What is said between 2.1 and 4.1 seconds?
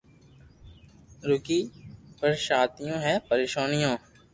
پرآݾونيو ھي پريݾونيون